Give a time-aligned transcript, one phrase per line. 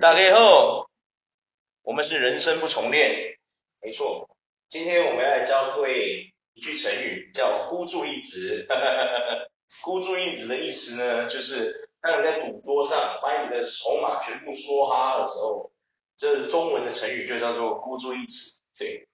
[0.00, 0.88] 大家好，
[1.82, 3.36] 我们是人生不重练，
[3.82, 4.30] 没错。
[4.68, 8.68] 今天我们要来教各位一句成语，叫孤注一掷。
[9.82, 15.72] 孤注一掷的意思呢，就是当你在赌桌上把你的筹码全部梭哈的时候，
[16.16, 18.60] 这是中文的成语就叫做孤注一掷。
[18.78, 19.08] 对，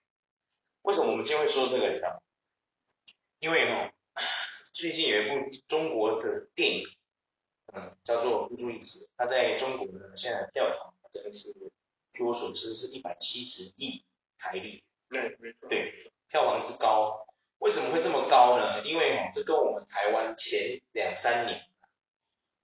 [0.83, 1.89] 为什么我们今天会说这个？
[1.89, 2.23] 你知道？
[3.39, 3.91] 因为哈，
[4.75, 6.87] 最近有一部中国的电影。
[7.77, 11.53] 嗯，叫做孤注一掷，它在中国呢，现在票房真的是，
[12.13, 14.05] 据我所知是一百七十亿
[14.39, 14.85] 台币。
[15.11, 15.37] 对，
[15.69, 17.27] 对，票房之高，
[17.59, 18.85] 为什么会这么高呢？
[18.85, 21.67] 因为哦，这跟我们台湾前两三年，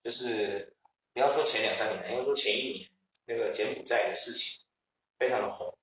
[0.05, 0.77] 就是
[1.13, 2.91] 不要说前两三年，应该说前一年
[3.25, 4.63] 那个柬埔寨的事情
[5.19, 5.77] 非常的红。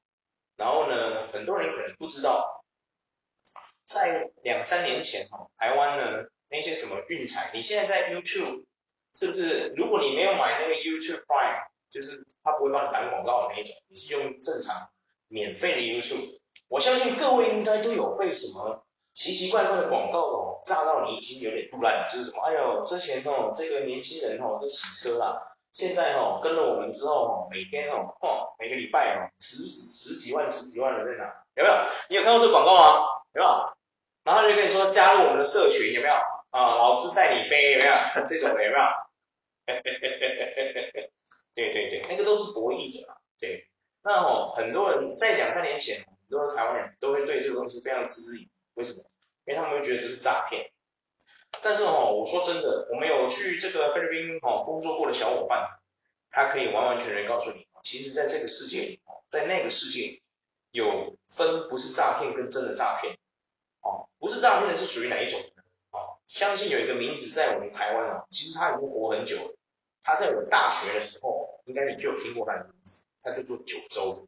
[0.56, 2.64] 然后呢，很多人可能不知道，
[3.86, 8.64] 在两三年前哈，台湾呢那些什么运彩，你现在在 YouTube。
[9.18, 9.74] 是不是？
[9.76, 14.90] 如果你没有买那个 YouTube Prime，就是他不会帮你打广告的那一种，你是用正常
[15.28, 16.38] 免费的 YouTube，
[16.68, 31.44] 我相信各位应该都有被什么奇奇怪怪的广告哦炸到你已经有点肚烂，就是什么，哎呦，之前哦这个年轻人哦都洗车啦，现在哦跟了我们之后哦每天哦哦每个礼拜哦十十几万十几万的在哪？
[31.56, 31.76] 有没有？
[32.10, 33.08] 你有看到这广告吗？
[33.34, 33.74] 有没有？
[34.24, 36.14] 然后就跟你说加入我们的社群，有没有？
[36.52, 38.28] 啊，老师带你飞，有没有？
[38.30, 39.07] 这种的有没有？
[39.68, 40.00] 嘿嘿
[40.96, 41.12] 嘿
[41.54, 43.16] 对对对，那个都是博弈的嘛。
[43.38, 43.68] 对，
[44.02, 48.52] 那哦，很多人在两三年前，很多台湾人都会对这个东西非常嗤之以鼻。
[48.76, 49.04] 为什么？
[49.46, 50.72] 因为他们会觉得这是诈骗。
[51.62, 55.80] 但是哦，我说真的，我们有去这个菲律宾哦工作过的小伙伴，
[56.32, 59.02] 他可以完完全全告诉你，其实在这个世界里，
[59.32, 60.22] 在那个世界
[60.72, 63.18] 有分不是诈骗跟真的诈骗。
[63.82, 65.40] 哦，不是诈骗的是属于哪一种？
[65.92, 69.57] 哦，相信有一个名字在我们台湾哦，其实他已经活很久了。
[70.08, 74.26] 他在我大学的时候，应该你就有听过他的名字，他叫做九州，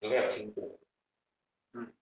[0.00, 0.78] 应该有听过。
[1.72, 1.94] 嗯，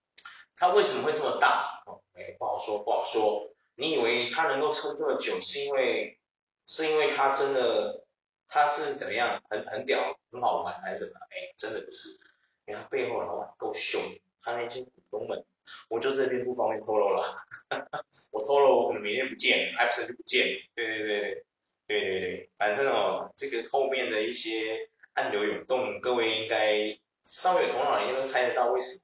[0.57, 1.83] 他为什么会这么大？
[1.85, 3.49] 哦，哎，不好说，不好说。
[3.75, 6.19] 你以为他能够撑这么久，是因为
[6.67, 8.03] 是因为他真的
[8.49, 11.13] 他是怎么样，很很屌，很好玩，还是怎么？
[11.29, 12.19] 哎，真的不是，
[12.65, 14.01] 因为他背后的老板够凶，
[14.41, 15.45] 他那些股东们，
[15.87, 17.37] 我就这边不方便透露了。
[18.31, 20.59] 我透露，我可能明天不见，艾普森就不见。
[20.75, 21.45] 对对对。
[21.87, 29.01] 对对对，反正哦，这个后面的一些暗流涌动，各位应该稍微有头脑应该都猜得到为什么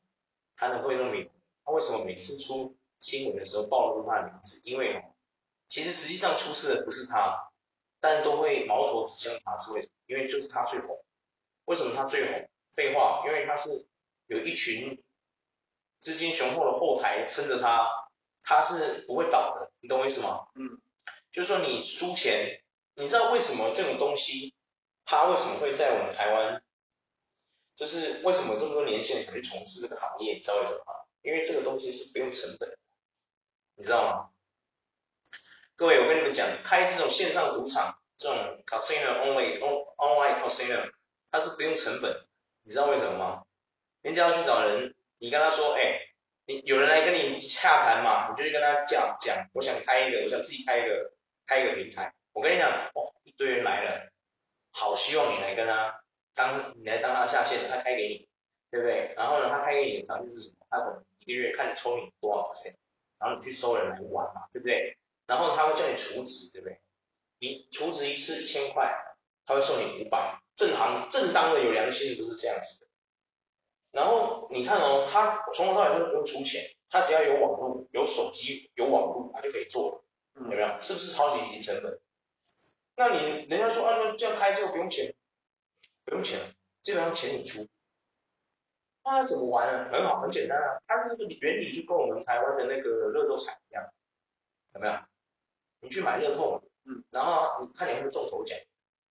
[0.56, 1.30] 他能会那么美。
[1.64, 4.62] 他为什么每次出新闻的时候暴露他的名字？
[4.66, 5.14] 因为哦，
[5.68, 7.52] 其实实际上出事的不是他，
[8.00, 9.94] 但都会矛头指向他，是为什么？
[10.08, 11.06] 因为就是他最红。
[11.66, 12.50] 为什么他最红？
[12.74, 13.86] 废话，因为他是
[14.26, 15.04] 有一群
[16.00, 17.88] 资金雄厚的后台撑着他，
[18.42, 20.48] 他是不会倒的，你懂我意思吗？
[20.56, 20.82] 嗯，
[21.32, 22.61] 就是说你输钱。
[23.02, 24.54] 你知道为什么这种东西，
[25.06, 26.62] 它为什么会在我们台湾，
[27.76, 30.36] 就是为什么这么多年轻人想去从事这个行业？
[30.36, 30.94] 你知道为什么吗？
[31.24, 32.78] 因为这个东西是不用成本，
[33.76, 34.30] 你知道吗？
[35.76, 40.92] 各位，我跟你们讲，开这种线上赌场，这种 casino Only On Online casino，
[41.32, 42.28] 它是不用成本，
[42.62, 43.46] 你知道为什么吗？
[44.04, 46.02] 人家要去找人，你跟他说，哎，
[46.46, 51.14] 你有人来跟你洽谈嘛，你就去跟他讲讲，我想开一个，我想自己开一个，
[51.48, 52.14] 开一个平台。
[52.34, 54.12] 我跟你讲，哦，一堆人来了，
[54.72, 56.02] 好希望你来跟他
[56.34, 58.28] 当，你来当他下线，他开给你，
[58.70, 59.14] 对不对？
[59.18, 60.66] 然后呢，他开给你的条件是什么？
[60.70, 62.76] 他可能一个月看你抽你多少 percent，
[63.20, 64.98] 然后你去收人来玩嘛，对不对？
[65.28, 66.80] 然后他会叫你储值，对不对？
[67.40, 68.94] 你储值一次一千块，
[69.46, 72.88] 他会送你五百，正行正当的有良心的都是这样子的。
[73.92, 80.04] 然后你看哦，他从头到尾都不用出钱，他只要有网络、有手机、有网络，他就可以做了，
[80.36, 80.80] 有没有？
[80.80, 82.00] 是不是超级低成本？
[83.02, 85.16] 那你人家说啊，那这样开就不用钱，
[86.06, 86.40] 不用钱，
[86.84, 87.68] 基本上钱你出。
[89.04, 89.90] 那怎么玩啊？
[89.92, 90.78] 很好，很简单啊。
[90.86, 93.92] 它这个原理就跟我们台湾的那个乐透彩一样，
[94.76, 94.94] 有没有？
[95.80, 98.56] 你去买乐透，嗯，然后你看你会不会中头奖？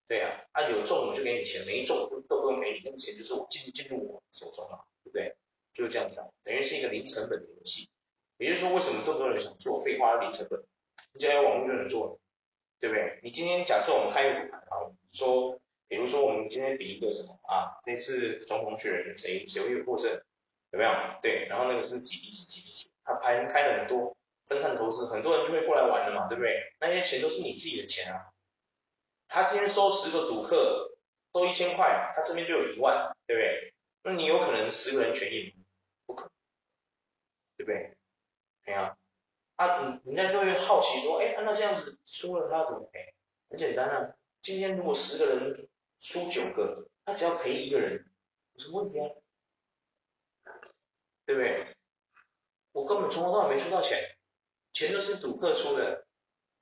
[0.08, 5.36] 对啊，啊有中我就给你钱，没中就都不用给你，那个钱就是我进进入我手中了，对不对？
[5.74, 7.90] 就是这样子啊，等于是一个零成本的游戏。
[8.38, 10.64] 也就是说，为什么这么多人想做废话零成本？
[11.12, 12.19] 你只要有网络就能做。
[12.80, 13.20] 对不对？
[13.24, 17.82] 你今天假设我们开一个赌盘啊，说，比如说我们今天比一个什么啊？
[17.86, 20.22] 这次总统选人谁谁会获胜？
[20.72, 20.92] 有没有？
[21.22, 24.16] 对，然后那个是几比几几比几，他盘开了很多，
[24.46, 26.74] 分散投资，很多人就会过来玩了嘛，对不对？
[26.80, 28.32] 那些钱都是你自己的钱啊。
[29.28, 30.98] 他今天收十个赌客
[31.32, 33.74] 都一千块，他这边就有一万，对不对？
[34.04, 35.54] 那你有可能十个人全赢？
[36.06, 36.32] 不可能，
[37.58, 37.98] 对不对？
[38.64, 38.96] 对啊。
[39.60, 43.14] 啊，你人家就会好奇说，哎，那这样子输了他要怎么赔？
[43.50, 45.68] 很简单啊，今天如果十个人
[46.00, 48.06] 输九个，他只要赔一个人，
[48.54, 49.10] 有什么问题啊？
[51.26, 51.76] 对不对？
[52.72, 54.16] 我根本从头到尾没出到钱，
[54.72, 56.06] 钱都是赌客出的。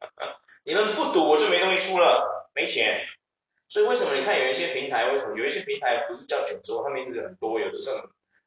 [0.65, 3.05] 你们不赌，我就没东西出了，没钱。
[3.69, 7.91] 所以为什么你看有一些平台，为什么有一些平台不是叫九州，它名字很多，有的是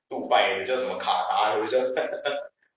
[0.09, 1.79] 杜拜，有的叫什么卡达，有的叫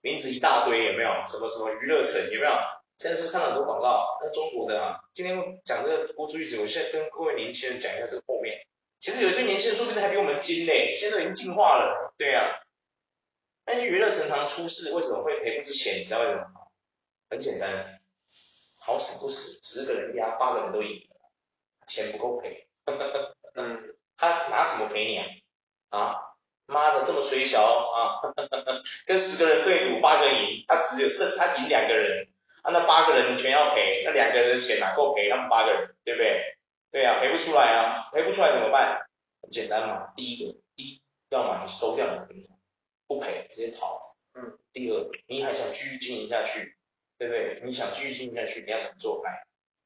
[0.04, 1.10] 名字一大堆，有没有？
[1.26, 2.52] 什么什么娱乐城，有没有？
[3.00, 8.68] 现在是看了很多广告，那中国的啊，今天讲这个孤注一掷，我现在跟各位年轻人讲一下这个后面。
[9.00, 12.52] 其实有些年轻人说不定还比我们精嘞，现在都已经进化了，对呀、啊。
[13.66, 16.00] 那些娱乐城常出事，为什么会赔不出钱？
[16.00, 16.68] 你知道为什么吗？
[17.30, 18.02] 很简单，
[18.80, 21.16] 好死不死，十个人压八个人都赢了，
[21.88, 22.68] 钱不够赔。
[23.56, 25.26] 嗯， 他拿什么赔你啊？
[25.90, 26.16] 啊？
[26.66, 28.22] 妈的，这么水小啊！
[29.06, 32.28] 跟十个人对赌，八个人赢，他只有胜，他赢两个人，
[32.62, 36.58] 啊，那八个人你全要赔，那两个人的钱哪够赔他们八个人，对不对？
[36.92, 39.08] 对啊，赔不出来啊，赔不出来怎么办？
[39.42, 42.50] 很简单嘛，第一个，第一，要么你收掉你的平台，
[43.08, 44.00] 不赔直接逃。
[44.34, 44.58] 嗯。
[44.72, 46.76] 第二，你还想继续经营下去，
[47.18, 47.62] 对不对？
[47.64, 49.22] 你想继续经营下去，你要怎么做？
[49.24, 49.46] 来，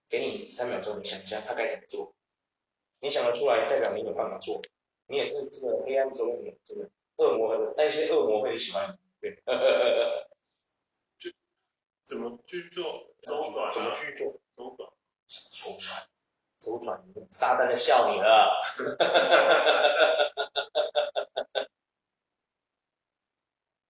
[0.09, 2.13] 给你三秒钟，你想一下他该怎么做。
[2.99, 4.61] 你想得出来，代表你有办法做。
[5.07, 9.41] 你也是这个黑暗中的这个恶魔的，那些恶魔会喜欢你，对，
[11.17, 11.31] 就
[12.03, 13.73] 怎么去做周转、啊？
[13.73, 14.89] 怎么去做周转？
[15.27, 16.07] 周转？
[16.59, 17.03] 周转？
[17.31, 18.53] 撒旦在笑你了，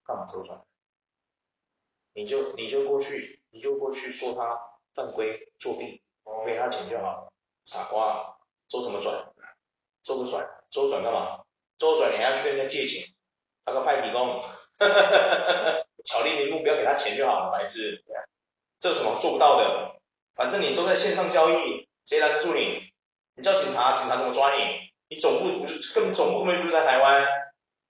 [0.03, 0.63] 干嘛周转？
[2.13, 6.01] 你就你就过去，你就过去说他犯规作弊，
[6.45, 7.33] 赔他钱就好了，
[7.65, 9.33] 傻瓜，周什么转？
[10.03, 10.56] 周个转？
[10.69, 11.39] 周转干嘛？
[11.77, 13.07] 周转你还要去跟人家借钱，
[13.65, 14.43] 他个派皮工，
[16.03, 18.03] 巧立名目不要给他钱就好了，白痴。
[18.79, 19.95] 这有什么做不到的？
[20.35, 22.91] 反正你都在线上交易，谁拦得住你？
[23.35, 24.91] 你叫警察，警察怎么抓你？
[25.09, 27.27] 你总部不是根本总部根本不在台湾，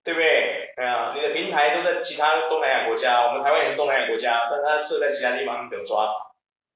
[0.04, 0.74] 对不对？
[0.76, 6.14] 对啊，你的平台都在其他东南亚国家，我们台湾也是东南亚国家，但是它设在其他地方，你怎么抓？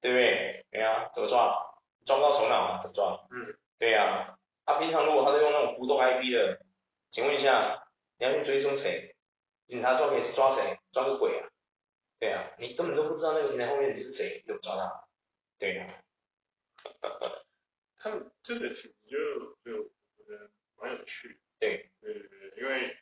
[0.00, 0.64] 对不对？
[0.70, 1.56] 对啊，怎么抓？
[2.04, 3.20] 抓不到首脑，怎么抓？
[3.30, 4.34] 嗯，对呀。
[4.64, 6.64] 他、啊、平常如果他在用那种浮动 IP 的，
[7.10, 7.84] 请问一下，
[8.18, 9.14] 你要去追踪谁？
[9.66, 10.78] 警察抓可以是抓谁？
[10.92, 11.48] 抓个鬼啊！
[12.18, 15.08] 对啊，你根本都不知道那个平台后面你是谁，你怎么抓他？
[15.58, 16.02] 对啊。
[17.96, 19.16] 他们这个其实就
[19.64, 19.82] 就
[20.16, 21.40] 我觉得蛮有趣。
[21.58, 22.96] 对对对对，因为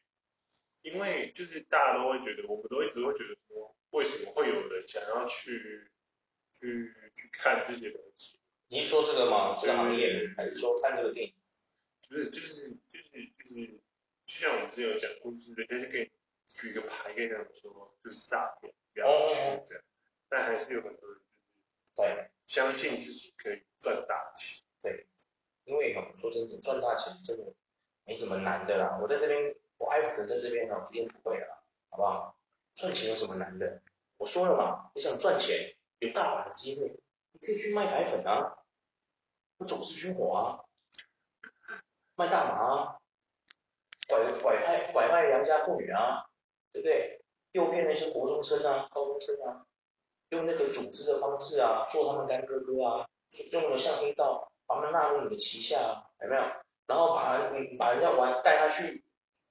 [0.82, 5.90] 因为就是大家都会觉得，我们都一直会觉得说，为什么会有人想要去
[6.52, 8.38] 去去看这些东西？
[8.68, 9.56] 你是说这个吗？
[9.58, 11.34] 这个行业，还是说看这个电影？
[12.10, 13.80] 不是，就是就是就是，
[14.26, 16.10] 就像我们之前有讲过，就是人家就可以
[16.48, 19.32] 举一个牌跟他们说，就是诈骗，不要去
[19.64, 19.80] 这样。
[19.80, 19.86] 哦、
[20.28, 24.66] 但还是有很多人就是对相信自己可以赚大钱。
[24.82, 25.06] 对，
[25.62, 27.54] 因为嘛，说真的，赚大钱真的
[28.04, 28.98] 没什么难的啦。
[29.00, 32.36] 我在这边，我艾普森在这边呢，直接不会了，好不好？
[32.74, 33.82] 赚钱有什么难的？
[34.16, 36.88] 我说了嘛，你想赚钱，有大把的机会，
[37.30, 38.64] 你可以去卖白粉啊，
[39.58, 40.59] 我总是军火啊。
[42.20, 42.96] 卖大麻啊，
[44.06, 46.26] 拐拐卖拐卖良家妇女啊，
[46.70, 47.22] 对不对？
[47.52, 49.64] 诱骗那些国中生啊、高中生啊，
[50.28, 53.08] 用那个组织的方式啊，做他们干哥哥啊，
[53.52, 56.42] 用那个像黑道把他们纳入你的旗下，有没有？
[56.86, 59.02] 然后把你把人家玩带他去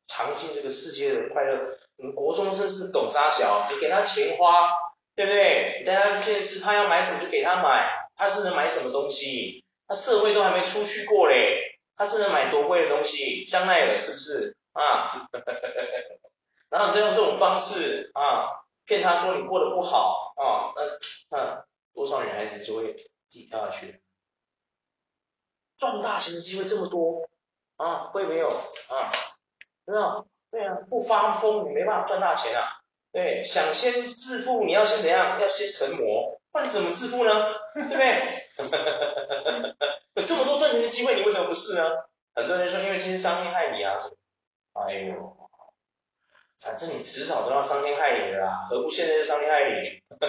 [0.08, 1.78] 尝尽这个世界的快乐。
[1.98, 4.70] 你国中生是懂啥小，你给他钱花，
[5.16, 5.80] 对不对？
[5.80, 9.66] 你带他去电视，他要买什么就给他买，他是能买什么东西？
[9.88, 11.69] 他社会都还没出去过嘞。
[12.00, 15.28] 他是能买多贵的东西，香奈儿是不是啊？
[16.72, 24.02] 然后你再用这种方式啊，骗他说你过得不好啊，那那多少女孩子就会自己跳下去。
[25.78, 27.30] 赚大钱的机会这么多
[27.76, 29.12] 啊，会没有啊？
[29.86, 30.28] 有没有？
[30.52, 32.80] 对啊，不发疯你没办法赚大钱啊。
[33.12, 35.38] 对，想先致富，你要先怎样？
[35.42, 37.32] 要先成魔，那你怎么致富呢？
[37.74, 38.49] 对不对？
[40.16, 41.92] 有 这么多赚钱的机会，你为什么不试呢？
[42.36, 43.98] 很多人说，因为这些伤天害理啊。
[44.74, 45.38] 哎呦，
[46.60, 50.04] 反正你迟早都要伤天害理的啦，何不现在就伤天害理？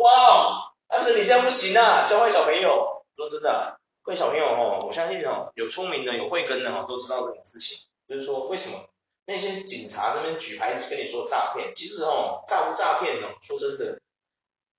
[0.00, 3.04] 哇，但是你这样不行啊，教坏小朋友。
[3.14, 7.86] 说真的、啊，各位小朋友哦，我相信哦，有聪明的、有慧根的哦，都知道这种事情。
[8.08, 8.78] 就是说，为什么
[9.26, 11.74] 那些警察这边举牌子跟你说诈骗？
[11.76, 14.00] 其实哦，诈不诈骗哦，说真的，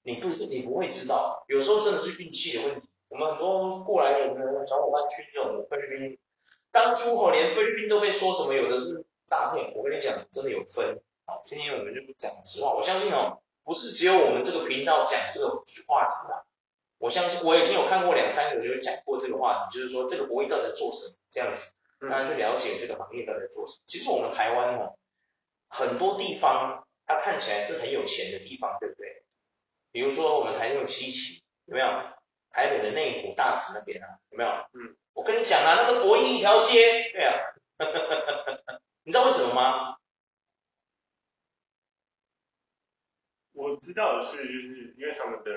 [0.03, 2.89] 你不你不会知道，有时候真的是运气的问题。
[3.09, 6.19] 我们很多过来人的小伙伴去这种菲律宾，
[6.71, 11.01] 当初哦连菲律宾都被说什么有的是诈骗，我跟你讲真的有分。
[11.25, 16.43] 好，今天我们就讲实话，我相信哦，不是只有我们这个频道讲这个话题啦。
[16.97, 21.71] 我相信我已经有看过两三个有讲过这这个话题，就是说这个博弈到底在做什么这样子，
[22.09, 23.83] 大家去了解这个行业到底在做什么。
[23.85, 24.95] 其实我们台湾哦，
[25.69, 29.12] 很多地方它看起来是很有钱的地方，对不对？
[29.93, 31.87] 比如说我们台中七期有没有？
[32.49, 34.49] 台北的内湖大直那边啊，有没有？
[34.73, 37.33] 嗯，我跟你讲啊，那个博弈一条街，对啊，
[39.01, 39.97] 你知道为什么吗？
[43.53, 45.49] 我知道的是，就是因为他们的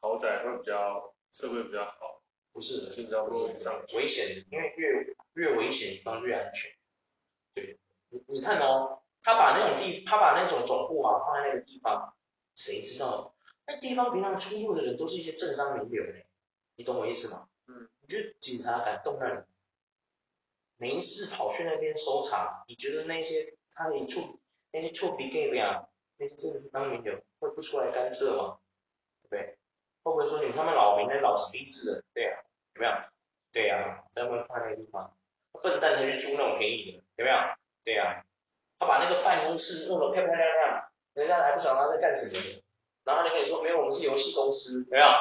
[0.00, 2.22] 豪宅会比较社会比较好。
[2.52, 6.70] 不是的，就知道不是上危险，因为越越危险地方越安全。
[7.54, 7.78] 对，
[8.10, 12.14] 你你看哦，他把那种地，他把那种总部啊放在那个地方，
[12.54, 13.33] 谁知道？
[13.66, 16.20] 那地方平常出入的人都是一些政商名流呢，
[16.76, 17.48] 你懂我意思吗？
[17.66, 17.88] 嗯。
[18.00, 19.42] 你觉得警察敢动那里？
[20.76, 24.40] 没事跑去那边搜查，你觉得那些他一处
[24.72, 28.58] 那些臭皮匠啊，那些政商名流会不出来干涉吗？
[29.22, 29.58] 对不对？
[30.02, 32.04] 会不会说你们他们老名人老什么意思的？
[32.12, 32.42] 对啊，
[32.74, 32.92] 有没有？
[33.52, 35.16] 对呀，他们放那个地方，
[35.62, 37.36] 笨蛋才去租那种便宜的，有没有？
[37.84, 38.26] 对呀，
[38.78, 42.62] 他把那个办公室弄得漂漂亮亮，人家还不晓得他在干什么，
[43.04, 45.04] 然后他就跟你说，没有，我们是游戏公司，有没有？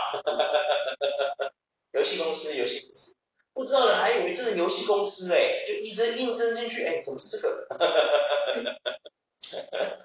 [1.92, 3.16] 游戏公司，游戏公司，
[3.54, 7.68] 不知道的还以为这是游戏公司哎，就一直应征进去，哎，怎么是这个？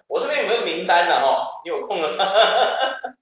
[0.08, 1.14] 我这边有没有名单呢？
[1.20, 2.08] 哈，你有空了。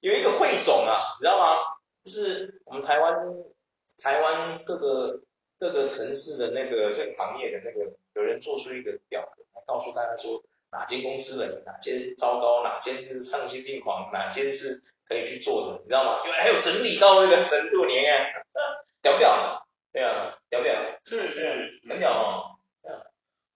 [0.00, 1.56] 有一个汇总啊，你知道吗？
[2.04, 3.14] 就是我们台湾
[3.98, 5.20] 台湾各个
[5.58, 10.42] 各个城市的那个这个行业的那个，有人做出一个表格来告诉大家说
[10.72, 16.20] 哪间公司的哪间糟糕，哪间是丧心病狂，哪间是可以去做的，你知道吗？
[16.24, 18.32] 因为还有整理到那个程度，你看，
[19.02, 19.66] 屌不屌？
[19.92, 20.74] 对啊，屌不屌？
[21.04, 22.56] 是是，很屌哦。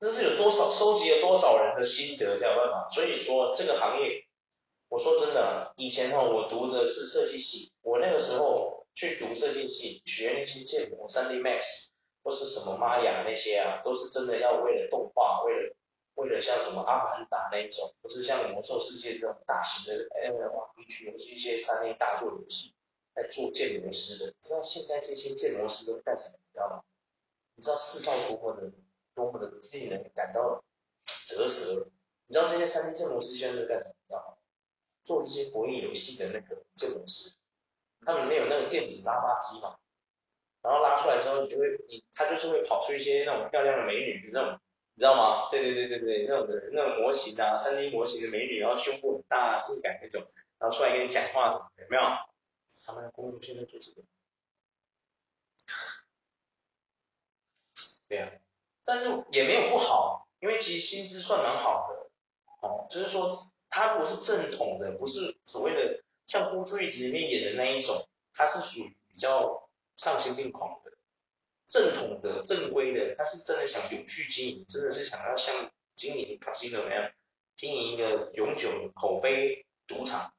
[0.01, 2.89] 这是有多少收集了多少人的心得才有办法？
[2.91, 4.27] 所以说这个行业。
[4.91, 11.89] 我说真的，以前哈，我读的是设计系，我那个时候去读设计系，学那些建模、3D Max
[12.23, 15.75] 或是什么玛雅那些啊，都是真的要为了动画，为了
[16.15, 22.75] 为了像什么阿凡达那一种，不是像魔兽世界这种大型的 MMORPG 或是一些 3A 大作游戏
[23.15, 24.27] 在做建模师的。
[24.31, 26.39] 你知道现在这些建模师都干什么？
[26.47, 26.83] 你知道吗？
[27.57, 28.73] 你知道世道多么的
[29.15, 30.65] 多么的令人感到
[31.27, 31.89] 啧舌？
[32.27, 33.95] 你知道这些 3D 建模师现在都干什么？
[34.01, 34.37] 你知道吗？
[35.05, 37.35] 做一些博弈游戏的那个建模师，
[38.01, 39.77] 他们里面有那个电子拉拉机嘛，
[40.63, 44.61] 然后拉出来之后，你就会，你他就是会跑出一些那种漂亮的美女，那种，
[44.95, 45.51] 你知道吗？
[45.51, 50.23] 对对对对对，那种的那种模型啊，3D 模型的美女，然后胸部很大，性感那种，
[50.59, 52.03] 然后出来跟你讲话什么的，有没有？
[52.87, 54.03] 他们的工作现在做这个，
[58.09, 58.31] 对啊，
[58.85, 62.11] 但是也没有不好，因为其实薪资算蛮好的，
[62.67, 63.37] 哦，就是说。
[63.77, 70.93] 他如果是正统的，不是所谓的像《孤注一掷》里面演的那一种，他是属于比较丧心病狂的。
[71.75, 77.11] 正统的、正规的，他是真的想永续经营，真的是想要像经营卡西诺那样
[77.57, 80.33] 经营一个永久的口碑赌场。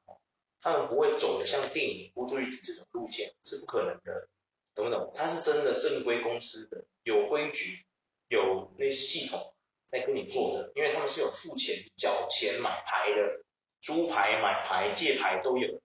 [0.62, 4.30] 他们不会走的像电影《孤注一掷》这种路线，是不可能的，
[4.74, 5.12] 懂不懂？
[5.14, 7.84] 他是真的正规公司的，有规矩，
[8.28, 9.52] 有那些系统。
[9.88, 13.44] 在跟你做的，因为他们是有付钱、缴钱买牌的，
[13.82, 15.82] 租牌、买牌、借牌都有。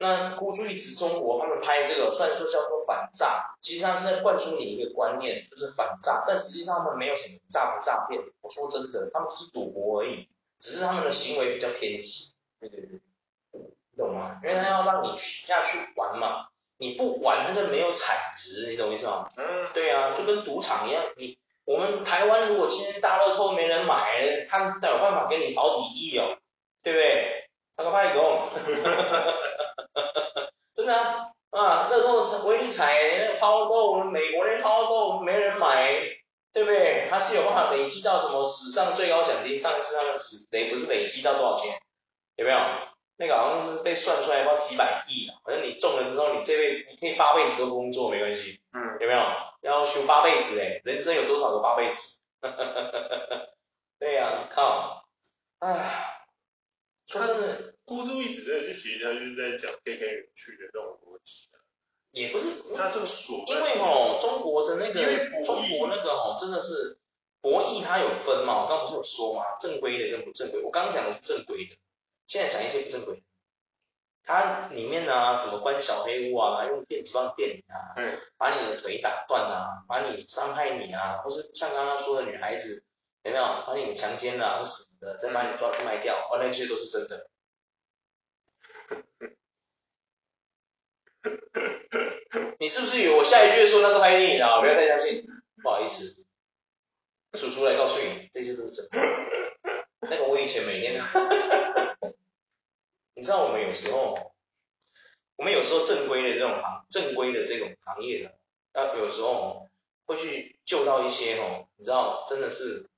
[0.00, 8.18] 那孤注一掷中国他们拍这个，虽然说叫做反诈，其实他是在灌输你一个观念，就是反诈，但实际上他们没有什么诈不诈骗。
[8.40, 10.26] 我说真的，他们只是赌博而已，
[10.58, 12.32] 只是他们的行为比较偏激。
[12.58, 13.00] 对对对，
[13.52, 14.40] 你懂吗？
[14.42, 16.46] 因为他要让你下去玩嘛，
[16.78, 19.28] 你不玩他就没有产值，你懂意思吗？
[19.36, 21.38] 嗯，对啊，就跟赌场一样，你。
[21.66, 26.36] 我们台湾如果今天大乐透没人买，他有办法给你保底亿哦，
[26.82, 27.48] 对不对？
[27.76, 28.48] 他个派狗，
[30.74, 36.00] 真的啊，啊，乐透是威力彩，抛购我们美国人抛购没人买，
[36.52, 37.06] 对不对？
[37.10, 39.58] 它是有办法累积到什么史上最高奖金？
[39.58, 41.80] 上一次他们是累不是累积到多少钱？
[42.36, 42.58] 有没有？
[43.16, 49.20] 那个好像是被算出来要几百亿，反正你中了之后，你这辈子你可以八辈子都不工作没关系，嗯，有没有？
[49.60, 52.18] 要修八辈子哎，人生有多少个八辈子？
[54.00, 55.04] 对呀、啊，靠，
[55.58, 56.24] 哎，
[57.06, 61.48] 说真的，孤注一掷这个就其实他就是在讲 K K 园区的这种逻辑
[62.12, 67.00] 也不是，他这个所，因为哦，中国的那个中国那个哦，真的是
[67.40, 71.76] 博弈它有分嘛，我刚刚不是有说嘛，正规的跟不正规，我刚刚讲的是正规的，
[72.28, 73.24] 现在讲一些不正规。
[74.22, 82.84] 它里面啊，什么关小黑屋啊，用电击棒电你啊，嗯，把你的腿打断啊，把你伤害你啊，或是像刚刚说的女孩子，
[83.24, 87.29] 有没有把你给强奸了或什么的，再把你抓去卖掉，哦，那些都是真的。
[92.58, 94.60] 你是不是以为我下一句说那个拍电影啊？
[94.60, 95.26] 不要太相信，
[95.62, 96.24] 不好意思，
[97.34, 98.98] 叔叔来告诉你，这些都是真的。
[100.02, 101.00] 那个我以前每天，
[103.14, 104.32] 你知道我们有时候，
[105.36, 108.38] 我们有时候正规的这种行，正规的这种行业的，
[108.72, 109.68] 啊，有时候
[110.06, 112.88] 会去救到一些哦，你知道，真的是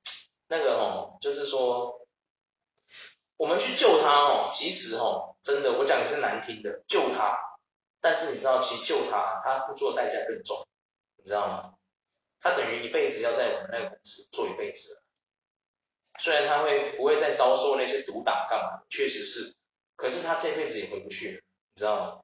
[0.48, 2.00] 那个哦，就是说。
[3.38, 7.38] 我们去救他哦，其实哦，真的，我讲的是难听的，救他。
[8.00, 10.66] 但是你知道，其实救他，他付出的代价更重，
[11.16, 11.74] 你知道吗？
[12.40, 15.02] 他等于一辈子要在我们那个公司做一辈子了。
[16.18, 19.54] 虽然他会不会再遭受那些毒打干嘛，确实是，
[19.96, 21.42] 可是他这辈子也回不去了，
[21.74, 22.20] 你知道吗？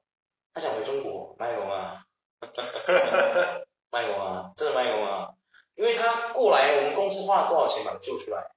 [0.53, 2.03] 他想回中国卖国啊，
[3.89, 5.29] 卖国啊，真的卖国啊，
[5.75, 8.51] 因为他过来我们公司花了多少钱把他救出来。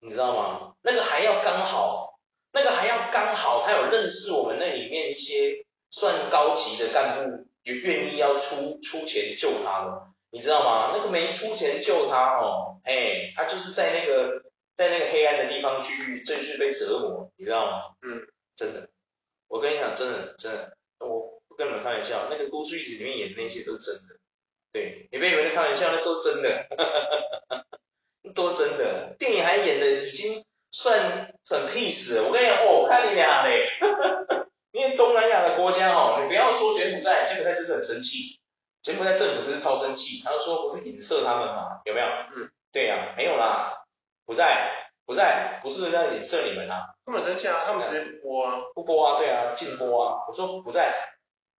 [0.00, 0.76] 你知道吗？
[0.82, 2.07] 那个还要刚好，
[2.52, 10.92] 那个还要刚好，他有认识我们那里面一些算高级的干部，也愿意要出出钱救他的，你知道吗？
[10.96, 14.42] 那个没出钱救他哦，哎，他就是在那个
[14.74, 17.82] 在那个黑暗的地方去继续被折磨，你知道吗？
[18.02, 18.26] 嗯，
[18.56, 18.88] 真的，
[19.48, 24.16] 我跟你讲，真的真的，我不跟你们开玩笑，那个《孤注一掷》里面演的那些都是真的，
[24.72, 26.66] 对，你别以为是开玩笑，那都是真的。
[28.34, 32.22] 都真的，电影还演的已经算很 peace。
[32.24, 33.66] 我跟你讲，哦，我看你俩嘞，
[34.72, 38.38] 因为东南亚的国家哦，你不要说柬埔寨，柬埔寨就是很生气，
[38.82, 42.06] 柬埔寨政府真是超生气，他就说不是影射他们嘛，有没有？
[42.06, 43.84] 嗯，对呀、啊，没有啦，
[44.26, 46.94] 不在，不在，不是在影射你们啦。
[47.06, 50.24] 他们生气啊，他们直接播啊，不播啊，对啊，禁播啊。
[50.28, 50.92] 我说不在，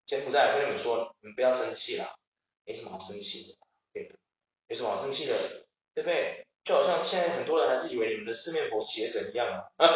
[0.05, 2.13] 柬埔寨，我跟你们说，你们不要生气啦，
[2.65, 3.57] 没什么好生气的，
[3.91, 4.11] 对，
[4.67, 5.33] 没什么好生气的，
[5.95, 6.45] 对不对？
[6.69, 9.87] 就好像现在很多人还是以为你们的四面佛邪神一样啊，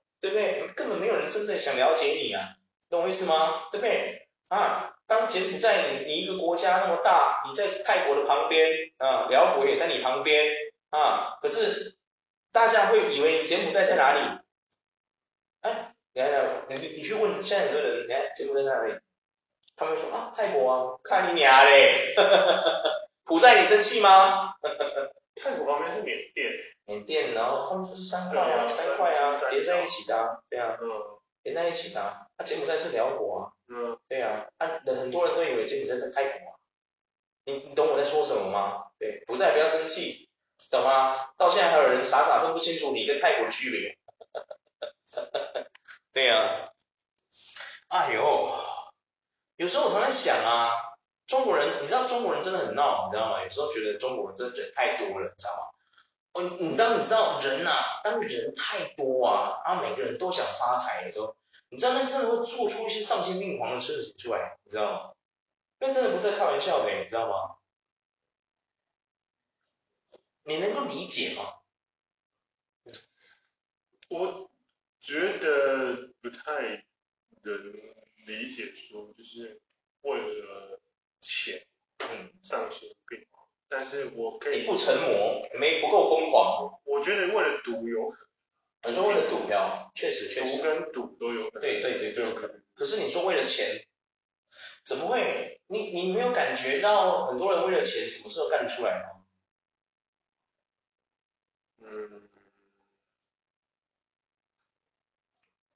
[0.22, 0.66] 对不对？
[0.74, 2.56] 根本没有人真的想了解你啊，
[2.88, 3.68] 懂我意思吗？
[3.70, 4.28] 对不对？
[4.48, 10.54] 啊，当柬埔寨你你一个国家那么大，你在泰国的旁边啊，寮国也在你旁边
[10.88, 11.98] 啊，可是
[12.50, 14.20] 大家会以为你柬埔寨在哪里？
[15.60, 18.98] 哎，你看，你你去问现在很多人，你看柬埔寨在哪里？
[19.76, 22.14] 他们说啊，泰国啊，看你娘嘞，
[23.26, 24.54] 普寨你生气吗？
[25.34, 26.52] 泰国旁边是缅甸，
[26.84, 30.88] 缅甸，然后他们就是三块啊，三块啊，连在一起的啊，对啊，嗯，
[31.42, 36.56] 连在一起的啊，啊，柬埔寨是寮国啊，嗯，对啊，啊，很多人都以为柬埔寨在泰国啊，
[37.44, 38.84] 你你懂我在说什么吗？
[38.98, 40.28] 对，不在不要生气，
[40.70, 41.32] 懂吗？
[41.36, 43.98] 到现在还有人傻傻分不清楚你跟泰国的区别，
[46.12, 46.68] 对啊，
[47.88, 48.54] 哎呦，
[49.56, 50.91] 有时候我常常想啊。
[51.32, 53.42] 中国人，你知道中国人真的很闹，你知道吗？
[53.42, 55.64] 有时候觉得中国人真的人太多了，你知道吗？
[56.34, 61.34] 哦，你当你知道人呐、啊，当人太多啊，然后每个人都想发财的时候，
[61.70, 65.14] 你知道那真的会做出一些丧心病狂的事情出来，你知道吗？
[65.78, 67.56] 那真的不是在开玩笑的，你知道吗？
[70.44, 71.54] 你能够理解吗？
[74.10, 74.50] 我
[75.00, 76.84] 觉得不太
[77.40, 77.72] 能
[78.26, 79.62] 理解，说就是
[80.02, 80.78] 为了。
[81.22, 81.66] 钱，
[82.00, 86.80] 嗯，丧心病狂，但是我可以你不成魔，没不够疯狂。
[86.84, 88.28] 我觉得为了赌有可
[88.82, 92.62] 能，你说为了赌票，确实确实，赌跟赌都有可能，对对对都有可能。
[92.74, 93.86] 可是你说为了钱，
[94.84, 95.60] 怎么会？
[95.68, 99.24] 你你没有感觉到很多人为了钱什么事都干得出来吗？
[101.78, 102.28] 嗯，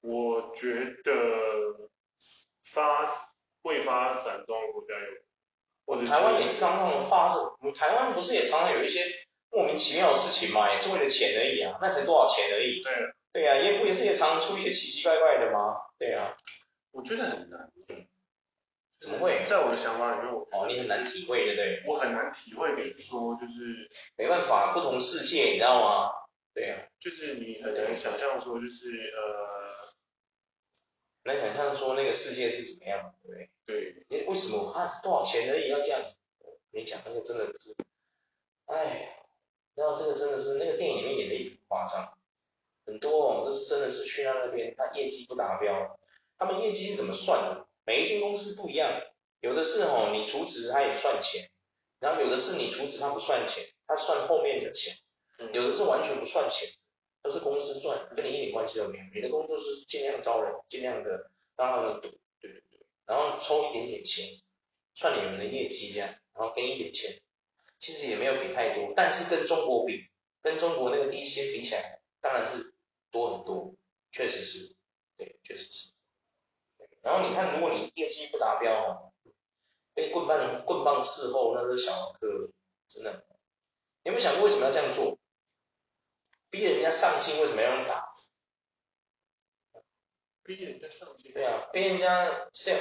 [0.01, 1.89] 我觉得
[2.63, 3.31] 发
[3.63, 5.26] 未发展中国家有。
[5.87, 8.99] 我们台湾也常常发生，我们台湾不是也常常有一些
[9.49, 12.83] 莫名其妙的事情嘛，也是为了钱而已啊，那才多少钱而已。
[12.83, 12.91] 对。
[13.31, 15.77] 对呀、啊，也不也是也常常出一些奇奇怪怪的吗？
[15.97, 16.35] 对呀、啊。
[16.91, 17.71] 我觉得很难。
[17.87, 18.05] 嗯。
[18.99, 19.45] 怎么会？
[19.47, 21.83] 在我的想法里面，我哦，你很难体会，对不对？
[21.87, 26.11] 我很难体会，比如说就是没办法，不同世界，你知道吗？
[26.53, 26.83] 对呀、啊。
[26.99, 29.87] 就是你很难想象说，就是呃。
[31.23, 33.49] 来想象说那个世界是怎么样，对不对？
[34.47, 34.87] 什么啊？
[35.03, 36.17] 多少钱而已要这样子？
[36.71, 37.75] 你讲那个真的不是，
[38.65, 39.23] 哎，
[39.75, 42.17] 然后这个真的是那个电影里面演的也很夸张，
[42.85, 45.99] 很多哦都是真的是去到那边，他业绩不达标，
[46.37, 47.67] 他们业绩是怎么算的？
[47.85, 49.01] 每一间公司不一样，
[49.41, 51.49] 有的是哦你除职他也算钱，
[51.99, 54.95] 然后有的是你除职他不算钱，他算后面的钱，
[55.53, 56.69] 有的是完全不算钱。
[57.23, 59.03] 都是公司赚，跟你一点关系都没有。
[59.13, 61.99] 你的工作是尽量招人，尽量的让他们
[63.07, 64.25] 然后抽一点点钱，
[64.93, 67.19] 算你们的业绩这样，然后给一点钱，
[67.79, 70.07] 其实也没有给太多，但是跟中国比，
[70.41, 72.75] 跟中国那个低薪比起来，当然是
[73.09, 73.73] 多很多，
[74.11, 74.75] 确实是，
[75.15, 75.91] 对，确实是。
[77.01, 79.13] 然后你看，如果你业绩不达标哦，
[79.93, 82.51] 被棍棒棍棒伺候，那是小儿科，
[82.89, 83.25] 真的。
[84.03, 85.17] 你有没有想过为什么要这样做？
[86.49, 88.06] 逼人家上进为什么要用打？
[90.47, 91.33] 逼人家上进。
[91.33, 92.71] 对啊，逼人家是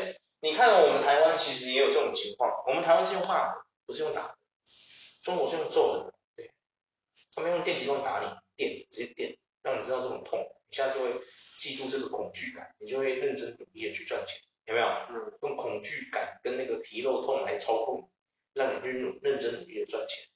[0.41, 4.39] 你看我们台湾其实也有这种情况，我们台湾是用骂的，不是用打的。
[5.25, 6.53] 中国是用揍的，对。
[7.35, 11.11] 他们用电击棒打你，电直接电，让你知道这种痛，你下次会
[11.59, 14.87] 记住这个恐惧感，你就会认真努力的去赚钱，有没有？
[14.87, 15.39] 嗯。
[15.43, 18.11] 用恐惧感跟那个皮肉痛来操控，
[18.53, 20.29] 让你去认真努力的赚钱。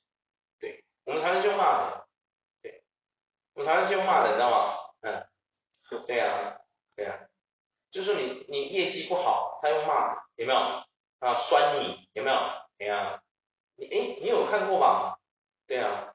[0.59, 2.09] 对，我们台湾是用骂的。
[2.62, 2.83] 对
[3.55, 4.77] 我们台湾是用骂的，你知道吗？
[5.01, 5.27] 嗯，
[6.07, 6.60] 对啊，
[7.01, 7.19] 对啊，
[7.91, 10.59] 就是说你你业绩不好，他又骂的，有没有？
[11.21, 12.37] 啊，酸你，有没有？
[12.77, 13.23] 对啊，
[13.77, 15.19] 你哎，你有看过吧？
[15.67, 16.13] 对啊，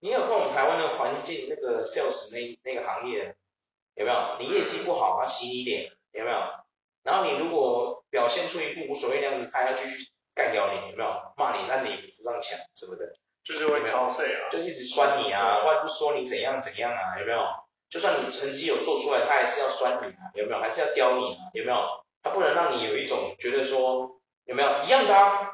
[0.00, 3.36] 你有看我们台湾的环境那个 sales 那那个行业，
[3.94, 4.36] 有没有？
[4.40, 6.36] 你业绩不好，啊洗你脸，有没有？
[7.04, 11.32] 然后你如果表现出一副无所谓的样子，他还要继续干掉你，有没有？
[11.36, 13.14] 骂你，让你扶上墙什么的。
[13.44, 17.46] 就是会掏肺啊，就一直酸你啊，或者不说你怎样怎样啊，有没有？
[17.94, 20.60] 就算你成绩有做出来，他还是要酸你啊，有没有？
[20.60, 21.78] 还是要刁你啊，有没有？
[22.24, 24.68] 他不能让你有一种觉得说，有没有？
[24.82, 25.52] 一样的啊，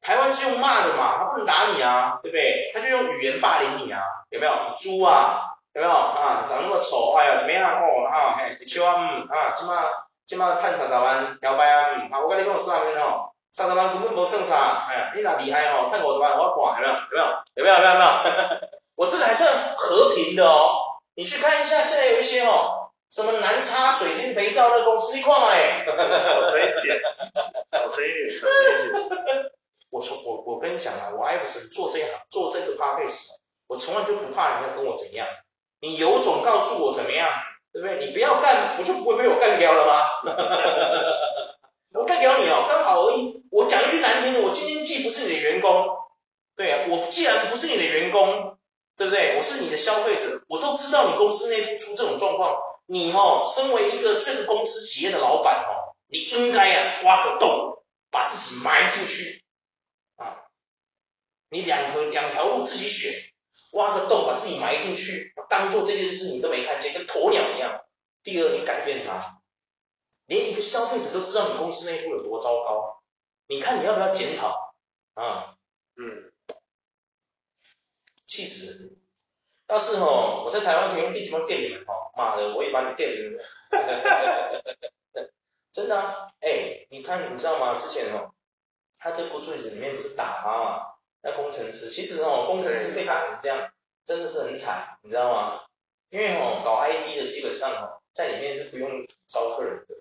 [0.00, 2.70] 台湾是用骂的嘛，他不能打你啊，对不对？
[2.72, 4.52] 他就用语言霸凌你啊，有没有？
[4.78, 5.92] 猪啊，有没有？
[5.92, 7.70] 啊，长那么丑，哎呀，怎么样？
[7.82, 9.84] 哦，啊，嘿，秋啊，嗯，啊，今嘛
[10.24, 13.34] 今嘛趁三十万，摇摆啊，嗯，啊，我跟你讲啥物事吼？
[13.52, 16.94] 三十万根本无算啥，哎呀，你那厉害哦，赚五十万我挂，有没有？
[17.10, 17.26] 有没有？
[17.56, 17.74] 有没有？
[17.74, 17.92] 有没有？
[17.92, 18.68] 有没有？
[18.96, 19.44] 我这个还是
[19.76, 20.70] 和平的哦，
[21.16, 27.00] 你去看一下，现在有一些哦，什么南差水晶肥皂的公司，你看嘛，哎，小声一点，
[27.72, 29.50] 小声一点，小声一点。
[29.88, 33.30] 我从我我跟你讲啊，我艾弗森做这一行，做这个 podcast，
[33.66, 35.26] 我从来就不怕人家跟我怎样，
[35.80, 37.30] 你有种告诉我怎么样，
[37.72, 38.04] 对不对？
[38.04, 40.10] 你不要干，不就不会被我干掉了吗？
[41.94, 43.42] 我干掉你哦，刚好而已。
[43.50, 45.96] 我讲一句难听的，我今天既不是你的员工，
[46.54, 48.55] 对啊，我既然不是你的员工，
[48.96, 49.36] 对不对？
[49.36, 52.56] 我是你的消费者，我都知道你公司内部出这种状况，
[52.86, 59.44] 你哦，身为一个这个公司企业的老板哦，你应该啊挖个洞，把自己埋进去
[60.16, 60.48] 啊，
[61.50, 63.12] 你两个两条路自己选，
[63.72, 67.82] 挖个洞把自己埋进去，当做这件事你都没看见，跟鸵鸟一样。
[68.22, 69.40] 第二，你改变它。
[70.26, 73.02] 连一个消费者都知道你公司内部有多糟糕，
[73.46, 74.74] 你看你要不要检讨
[75.14, 75.54] 啊？
[75.96, 76.32] 嗯，
[78.36, 78.96] 气死人！
[79.68, 83.42] 要是吼我在台湾可以用电击棒电你们吼，妈的我也把你电晕了。
[85.72, 87.78] 真的啊，哎、你看你知道吗？
[87.78, 88.34] 之前哦，
[88.98, 90.86] 他这部剧里面不是打他嘛？
[91.22, 93.72] 那工程师其实哦，工程师被打成这样
[94.04, 95.62] 真的是很惨，你知道吗？
[96.10, 99.95] 因为哦，搞 IT 的基本上哦，在里面是不用招客人的。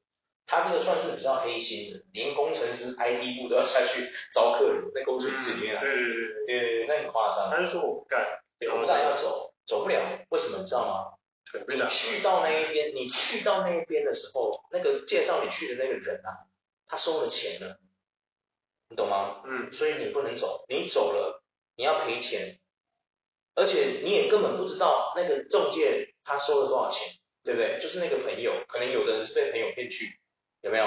[0.47, 7.49] 他这个算是比较黑心的，连工程师 IT 部都要下去招客人，那工作室里面啊，对对对对对，那很夸张。
[7.49, 8.23] 他就说我不干，
[8.59, 11.11] 对，我不干要走，走不了，为什么你知道吗？
[11.67, 16.45] 你去到那一边，你去到那一边的时候，那个介绍你去的那个人啊，
[16.85, 17.79] 他收了钱了，
[18.89, 19.41] 你懂吗？
[19.45, 21.43] 嗯，所以你不能走，你走了
[21.75, 22.59] 你要赔钱，
[23.55, 27.79] 而且你也根本不知道那个中介他收了多少钱，对不对？
[27.79, 30.19] 就是那个朋友，可能有的人是被朋友骗去。
[30.65, 30.85] 有没有？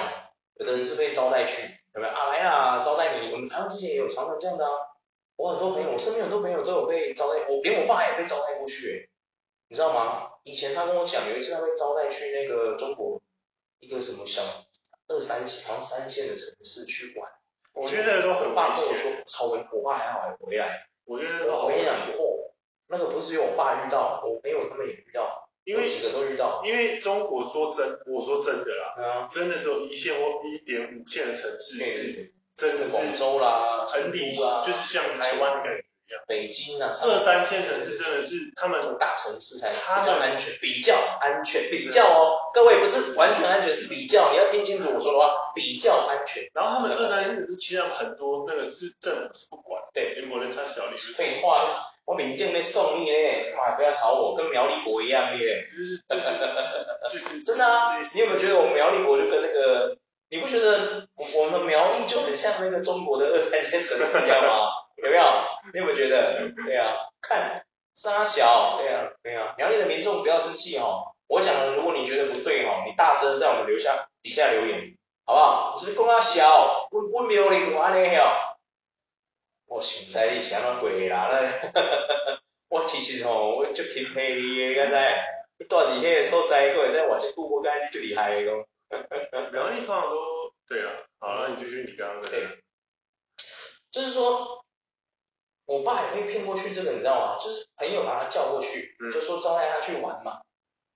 [0.57, 2.33] 有的人是被招待去，有没有啊？
[2.33, 3.33] 来啦，招待你。
[3.33, 4.73] 我们台湾之前也有常常这样的啊。
[5.37, 9.09] 我很多朋友，我身边很多朋友都有被招待，我连我爸也被招待过去，欸，
[9.69, 10.31] 你知道吗？
[10.43, 13.23] 以前他跟我讲，有一次他被招待去那个中国
[13.79, 14.43] 一个什么小
[15.07, 17.31] 二三线，好像三线的城市去玩。
[17.73, 18.49] 我觉得都很。
[18.49, 20.89] 我爸跟我说超危，我爸还好还回来。
[21.05, 21.85] 我觉得都好危险。
[21.85, 22.51] 我跟你讲，哦，
[22.89, 25.38] 那个不是只有我爸遇到，我朋友他们也遇到。
[25.69, 36.23] 因为几个都遇到，因为中国说真，我说真的啦，啊、真的只有一线或一点五线的城市是真的是广州啦、很离谱，就是像台湾的感觉一样。
[36.27, 39.77] 北京啊，二三线城市真的是他们大城市才比
[40.07, 46.45] 较安全，比较安全，比较哦，各位不是完全安全，是比较，你要听清楚我说的话，比较安全。
[46.55, 51.85] 然后他们二三线城市其实很多那个是政府是不管，对，因为我的差小，你是废话。
[52.09, 55.67] 我明天没送你嘞，妈不要吵我，跟苗栗国一样耶。
[55.69, 56.23] 就是就是
[57.13, 57.99] 就是 真的啊！
[58.15, 59.99] 你有没有觉得我们苗栗国就跟那个，
[60.31, 64.69] 你不觉得我们苗栗就很像那个中国的二三线城市一样吗？
[64.97, 65.23] 有没有？
[65.75, 66.51] 你有没有觉得？
[66.65, 71.13] 对啊，看沙小，对啊对啊，苗栗的民众不要生气哦。
[71.27, 75.77] 我讲的，如果你觉得不对哦，你大声在我们留下底下留言，好不好？
[75.79, 78.48] 就是公阿小，我我苗栗国安尼哦。
[79.69, 85.25] 我现在你想到鬼啦，那 我其实吼，我就钦佩你嘅，刚才
[85.59, 88.65] 你住喺迄个所在，过会使活这久，我感觉你最厉害嘅讲。
[89.53, 90.17] 苗栗通常都
[90.67, 92.31] 对啊，好，那你继续你刚刚的。
[92.31, 92.49] 对，
[93.91, 94.65] 就是说，
[95.67, 97.39] 我爸也被骗过去，这个你知道吗？
[97.39, 100.41] 就是朋友把他叫过去，就说招待他去玩嘛。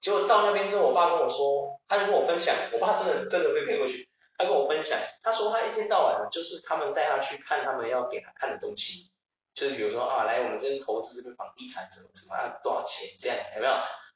[0.00, 4.08] 结果到那边之后，我爸跟我说，他就跟我分享，我爸真的真的被骗过去，
[4.42, 9.10] 他跟我分享，他说他一天到晚就是他们带他去看他们要给他看的东西，
[9.54, 13.72] 就是比如说啊，来我们这边投资这边房地产什么什么，啊多少钱这样，有没有？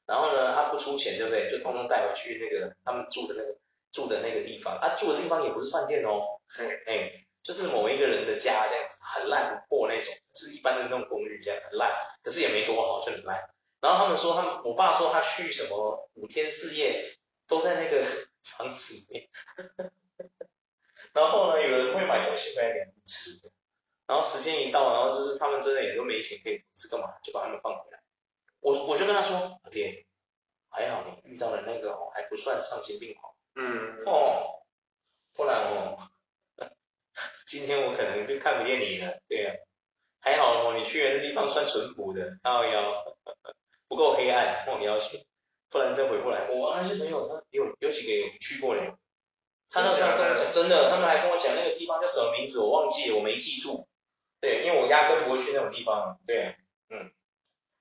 [0.07, 1.51] 然后呢，他不出钱，对不对？
[1.51, 3.57] 就通通带回去那个他们住的那个
[3.93, 7.23] 住的那个地方，他、啊、住的地方也不是饭店哦，哎哎。
[7.47, 13.49] 就是某一个人的家这样子，很烂很破那种，就是一般的那种公寓这样很烂，可是也没多好，就很烂。
[13.81, 17.01] 然后他们说他们，我爸说他去什么五天四夜
[17.47, 18.05] 都在那个
[18.43, 19.31] 房子里
[19.79, 19.93] 面，
[21.17, 23.41] 然后呢，有人会买东西回来给他们吃，
[24.07, 28.03] 然后时间一到，然后就是他们真的也都没钱可以投资干嘛，就把他们放回来。
[28.61, 30.07] 我我就跟他说，老爹，
[30.69, 34.61] 还好你遇到的那个哦还不算丧心病狂，嗯哦，
[35.33, 35.97] 不然哦。
[37.47, 39.55] 今天我可能就看不见你了，对啊，
[40.21, 43.05] 还好哦，你去的那地方算淳朴的，靠腰，
[43.89, 45.25] 不够黑暗，哦，你要去，
[45.71, 46.51] 不然再回不来。
[46.51, 48.99] 我那些朋友他有有几个有去过的，
[49.71, 53.87] 他那时候跟我讲，真的，他们还跟我讲那个地方叫什么名字，我忘记了，我没记住，
[54.41, 56.57] 对，因为我压根不会去那种地方，对，
[56.91, 57.11] 嗯。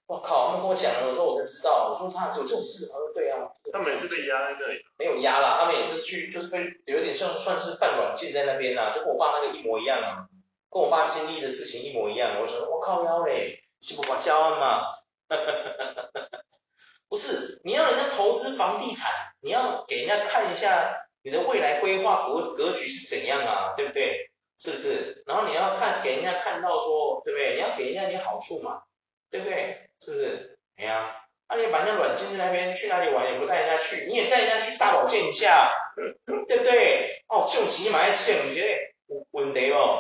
[0.08, 0.50] 我靠！
[0.50, 1.90] 他们跟我讲了，我说我才知道。
[1.92, 3.50] 我说他有这种事，他说对啊。
[3.74, 4.86] 他们也是被压在那里。
[5.00, 10.30] 没有压啦，他们也是去，就是被有点像算是半软禁在那边啦，就跟我爸那个一模一样啊，
[10.70, 12.40] 跟我爸经历的事情一模一样。
[12.40, 14.84] 我说我靠腰嘞，是不把交案嘛？
[17.10, 24.30] 不是，你要人家投资房地产，你要给人家看一下你的未来规划格格局是怎样啊，对不对？
[24.60, 25.24] 是不是？
[25.26, 27.56] 然后你要看给人家看到说，对不对？
[27.56, 28.84] 你要给人家点好处嘛，
[29.32, 29.90] 对不对？
[30.00, 30.60] 是不是？
[30.78, 31.16] 哎呀，
[31.50, 35.74] 那你把人家软禁在那边，去哪里玩也不带人家去，你也带人家去大保健一下，
[36.48, 37.24] 对不对？
[37.28, 38.68] 哦，这种钱嘛要省，我觉得
[39.08, 40.00] 有问题哦。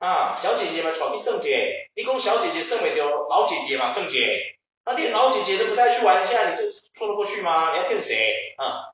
[0.00, 7.70] 啊，小姐姐嘛，带去圣姐，你讲小姐姐圣不着，老姐姐嘛圣姐，那连老姐姐都不带去玩一下，你这说得过去吗？
[7.72, 8.90] 你要骗谁啊？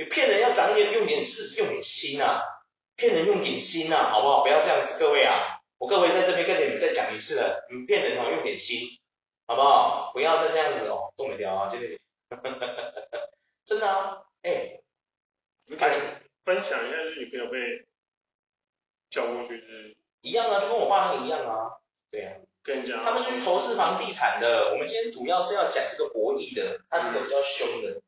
[0.00, 2.40] 你骗人要长点，用点事，用点心啊，
[2.96, 4.42] 骗人用点心啊，好不好？
[4.42, 8.98] 不要这样子，各位啊，我各位在这边跟你们再讲一次了，你骗人哦，用点心。
[9.46, 10.12] 好不好？
[10.14, 12.00] 不要再这样子哦，动没掉啊，这里，
[13.66, 14.82] 真的啊，哎、欸，
[15.66, 15.90] 你可以
[16.44, 17.84] 分享一下，就是你朋友被
[19.10, 19.96] 叫过去是？
[20.22, 21.76] 一样啊，就跟我爸那个一样啊，
[22.10, 28.00] 对啊，跟你讲，他们是去投资房地产的，我们今天主要是要讲这个博弈的，他这个比较凶的，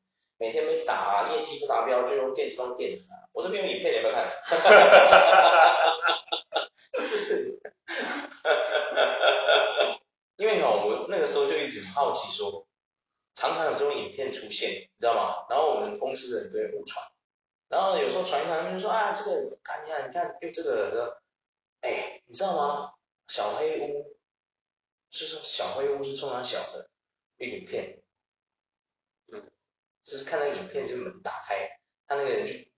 [0.42, 4.28] 每天没打，业绩不达标就用电子装电啊，我这边有影片，你有没有看？
[4.42, 5.20] 哈哈哈哈
[5.70, 6.10] 哈
[6.50, 7.60] 哈，是。
[10.34, 12.66] 因为哦，我那个时候就一直好奇说，
[13.36, 15.46] 常常有这种影片出现，你知道吗？
[15.48, 17.06] 然后我们公司的人都会误传，
[17.68, 21.22] 然后有时候传一传，他们就说啊，这个看一下，你看，用这个，
[21.82, 22.94] 哎，你知道吗？
[23.28, 24.16] 小黑屋，
[25.12, 26.90] 是说小黑屋是充满小的
[27.38, 28.01] 一影片，
[30.04, 32.72] 就是看那个影片，就是门打开，他那个人去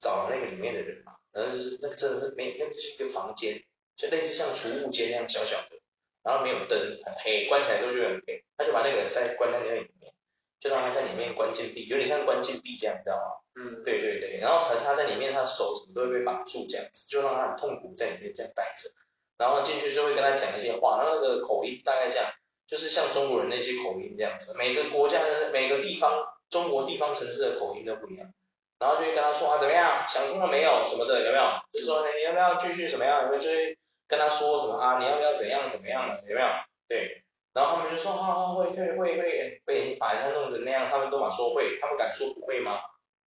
[0.00, 3.62] 找那个里面的人嘛，然后就是那个真的是没，那个是一个房间，
[3.96, 5.78] 就类似像储物间那样小小的。
[6.24, 10.12] 然后没有灯，很黑，关起来之后就很黑，他就把那个人再关在那里面，
[10.60, 13.24] 就让他在里面关禁闭，有点像关禁闭这样，你知道吗？
[13.54, 18.90] 嗯，对对对，然后可能他在里面，他的手什么都会被绑住这样子，就让他很痛苦在里面这样待着，
[19.38, 22.30] 然后进去就会跟他讲一些话，然后那个口音大概这样，
[22.66, 28.32] 就是像中国人那些口音这样子，每个国家的每个地方，中国地方城市的口音都不一样，
[28.78, 31.44] 然后就会跟他说啊怎么样，想通了没有什么的有没有？
[31.72, 33.22] 就是说你要不要继续怎么样？
[33.22, 33.78] 有没有追？
[34.08, 34.98] 跟他说什么啊？
[34.98, 36.22] 你要不要怎样怎么样的？
[36.26, 36.48] 有没有？
[36.88, 42.80] 对，然后他们就说，好好会会会会被你把人家弄成那样，他们都敢说会，他们敢说不会吗？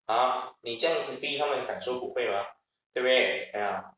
[0.05, 2.45] 啊，你这样子逼他们敢说不会吗？
[2.93, 3.51] 对不对？
[3.53, 3.91] 哎呀，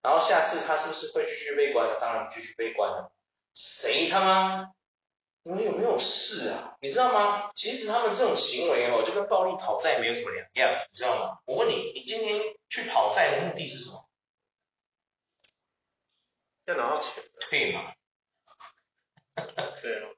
[0.00, 1.98] 然后下次他是不是会继续被关了？
[1.98, 3.10] 当然继续被关了。
[3.54, 4.70] 谁他妈？
[5.42, 6.76] 你们有没有事啊？
[6.80, 7.50] 你知道吗？
[7.54, 11.38] 其实他们这种行为哦，就跟暴力讨债没有什么两样，你知道吗？
[11.46, 14.08] 我问你，你今天去讨债的目的是什么？
[16.66, 17.94] 要拿到钱，对嘛？
[19.80, 20.10] 对啊，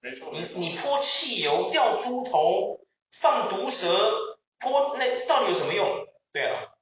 [0.00, 0.30] 没错。
[0.32, 3.86] 你你泼汽油、掉猪头、放毒蛇、
[4.58, 6.08] 泼那到底有什么用？
[6.32, 6.74] 对啊，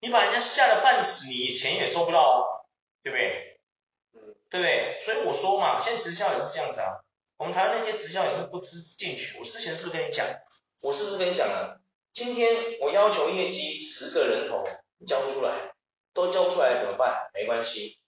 [0.00, 2.66] 你把人家吓得半死，你钱也收不到啊，
[3.02, 3.60] 对不对？
[4.14, 4.98] 嗯，对不对？
[5.00, 7.04] 所以我说嘛，现在直销也是这样子啊。
[7.36, 9.38] 我们台湾那些直销也是不知进取。
[9.38, 10.26] 我之前是不是跟你讲？
[10.82, 11.80] 我是不是跟你讲了？
[12.12, 14.64] 今天我要求业绩十个人头，
[14.98, 15.74] 你交不出来，
[16.14, 17.30] 都交不出来怎么办？
[17.34, 18.00] 没关系。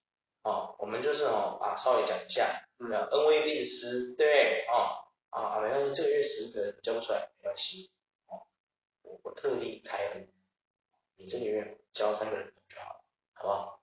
[0.43, 4.67] 哦，我们就是哦啊，稍微讲一下，嗯，恩威并施，对不对？
[4.69, 7.91] 哦啊啊，没关系，这个月十个人交不出来没关系，
[8.29, 8.47] 哦，
[9.03, 10.33] 我我特地开恩，
[11.17, 13.83] 你这个月交三个人头就好了，好不好？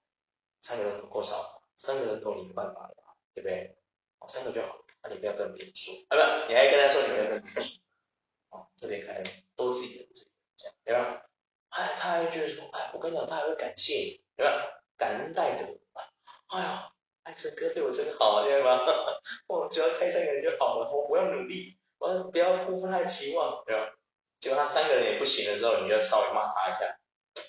[0.61, 2.95] 三个人头够少，三个人头你有办法的，
[3.35, 3.77] 对不对？
[4.17, 7.79] 哦，三个就好，那你不要跟别人说，啊不，你还跟他说你不要跟别人说，
[8.49, 10.31] 哦，特别开明，都自己人自己
[10.63, 11.21] 人，对吧？
[11.69, 14.81] 哎，他还觉得说，哎，我跟你讲，他还会感谢你，对吧？
[14.97, 15.63] 感恩戴德，
[16.47, 16.89] 哎呀，
[17.23, 18.81] 艾森哥对我真好，对吧？
[19.47, 23.93] 我只要开三个人就好了，我我要努力，我不要辜负他的期望，对吧？
[24.39, 26.97] 结果他三个人也不行的时候，你就稍微骂他一下，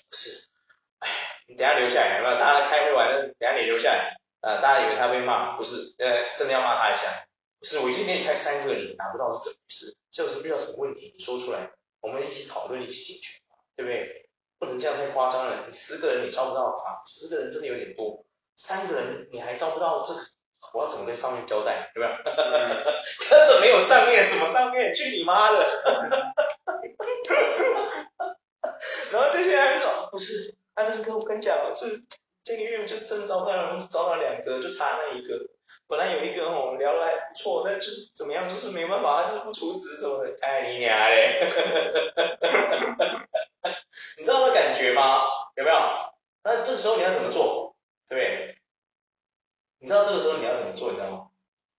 [0.09, 0.47] 不是，
[0.99, 1.09] 哎，
[1.47, 2.35] 你等下留下来，有没有？
[2.37, 7.26] 大家开会完了，等下你留下来，啊，大家以为他被骂，不是，呃，真的要骂他一下，
[7.59, 9.97] 不是，我已经给你开三个，你拿不到是怎么回事？
[10.11, 13.39] 就是遇到什么问题，你说出来，我们一起讨论，一起解决，
[13.75, 14.29] 对不对？
[14.59, 20.19] 不能这样太夸张了，你十个人你招不到啊，十个人真的有点多，三个人你还招不到这个，
[20.73, 22.17] 我要怎么跟上面交代，对吧？
[22.25, 25.59] 根本没有上面，什么上面，去你妈的！
[29.11, 31.87] 然后这些人说不是，安德森哥，我跟你讲，这
[32.43, 35.49] 这个月就真招不到，招到两个，就差那一个。
[35.87, 41.39] 本来有一个我们聊得还不错，但就是怎么样，就是没办法，他就是不出职什么的，哎你娘嘞！
[44.17, 45.21] 你知道那感觉吗？
[45.55, 45.75] 有没有？
[46.43, 47.77] 那这个时候你要怎么做？
[48.07, 48.57] 对不对？
[49.79, 50.91] 你知道这个时候你要怎么做？
[50.91, 51.29] 你知道吗？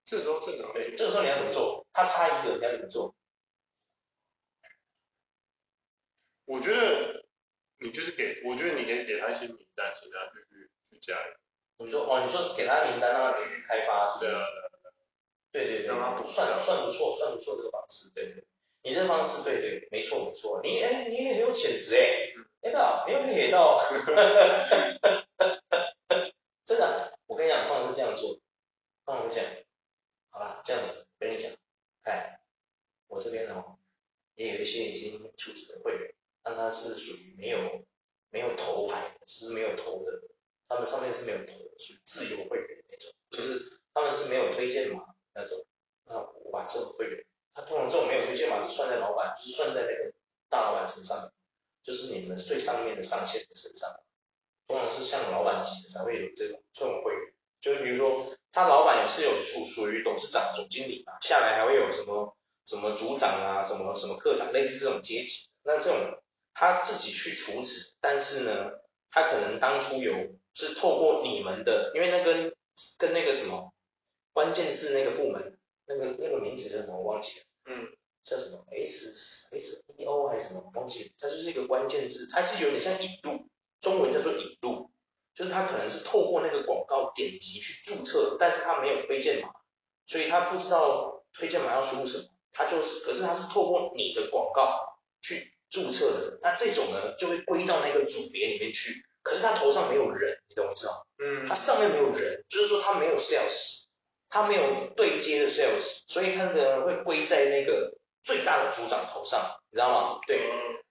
[0.06, 0.72] 这时候正常。
[0.74, 1.86] 对，这个时候你要怎么做？
[1.92, 3.14] 他差一个，你要怎么做？
[6.46, 7.26] 我觉得
[7.80, 11.34] 你就是给，我觉得你可以给他一些名单，请他继续去加油。
[11.80, 14.32] 你说哦，你说给他名单，让他继续开发，是不是？
[14.32, 14.46] 对啊，
[15.52, 18.44] 对对对，让他不算算不错，算不错这个方式，对对。
[18.84, 20.62] 你这方式对对，没错没错。
[20.64, 23.80] 你哎，你也很有潜质哎，那个你又可以给到，
[26.66, 28.40] 真的，我跟你讲，通常是这样做。
[29.06, 29.52] 通常是这样，
[30.30, 31.52] 好吧，这样子跟你讲，
[32.04, 32.40] 看
[33.08, 33.78] 我这边哦，
[34.36, 36.14] 也有一些已经出资的会员，
[36.44, 37.86] 但他是属于没有
[38.30, 40.22] 没有头牌的，就是没有头的，
[40.68, 45.66] 他们上面是没有头的，属于自由会员那种，就是他们是没有推荐码那种。
[46.06, 47.26] 那我把这种会员。
[47.54, 50.14] 他通常这种没有推荐码是算在老板，就是算在那个
[50.48, 51.32] 大老板身上，
[51.84, 54.00] 就是你们最上面的上线的身上。
[54.68, 65.50] 通常是像老板级的才会有这种这种会员，就是比如说他老板也是有属属于董事长、总经理嘛，下来还会有什么什么组长啊、什么什么科长，类似这种阶级。
[65.64, 66.22] 那这种
[66.54, 68.72] 他自己去处置，但是呢，
[69.10, 72.54] 他可能当初有是透过你们的，因为那跟
[73.00, 73.74] 跟那个什么
[74.34, 77.46] 关键字那个部门，那个那个名字叫什么我忘记了。
[77.66, 77.88] 嗯，
[78.24, 80.70] 叫什么？S S E O 还是什么？
[80.74, 83.48] 忘记，它就是一个关键字，它是有点像引入，
[83.82, 84.92] 中文叫做引入，
[85.34, 89.50] 就是它可能是透过那个广告点击去注册，但是它没有推荐码，
[90.06, 100.37] 所以他不知道推荐码要输入什么，他就是，可是他是透过你的广告去注册的，那这种呢就会归到那个组别里面去，可是他头上没有人，
[101.58, 103.78] 上面没有人，就是说他没有 sales。
[104.30, 110.20] 他没有对接的 sales，所以他那个会归在那个最大的组长头上，你知道吗？
[110.28, 110.46] 对。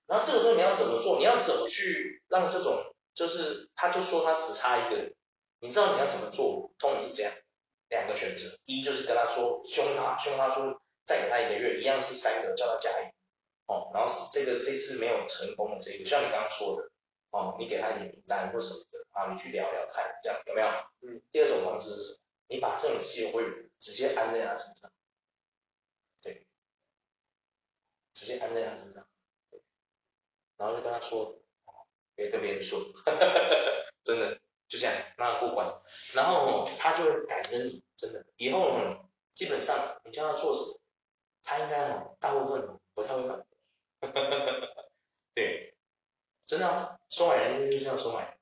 [0.06, 1.18] 然后这个时候你要怎么做？
[1.18, 2.82] 你要怎么去让这种，
[3.14, 5.12] 就是他就说他只差一个，
[5.60, 6.72] 你知道你要怎么做？
[6.78, 7.32] 通常是这样，
[7.90, 13.06] 两个选择，一就是跟他说凶他，凶他说再给他一个月，一样是三个，叫他加油。
[13.66, 16.88] 哦，然后是这个这次没有成功的这个，像你刚刚说的，
[17.32, 18.80] 哦，你给他一点名单或什么，
[19.16, 20.68] 啊，你去聊聊看，这样有没有？
[21.00, 21.22] 嗯。
[21.32, 22.18] 第二种方式是什么？
[22.48, 23.42] 你把这种自由会
[23.78, 24.92] 直接安在他身上，
[26.20, 26.46] 对，
[28.14, 29.06] 直接安在他身上，
[29.50, 29.60] 对，
[30.58, 31.40] 然后就跟他说，
[32.14, 32.78] 别跟别人说，
[34.04, 35.82] 真的就这样让他过关，
[36.14, 40.80] 然后他就会感恩你，真的，以后基本上你叫他做什么，
[41.42, 43.46] 他应该哦大部分不太会反驳，
[45.34, 45.74] 对，
[46.46, 48.35] 真的啊，收买人就是这样收买，